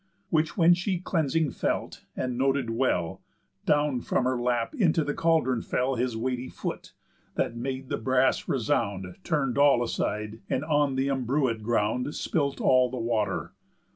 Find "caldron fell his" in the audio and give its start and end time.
5.13-6.17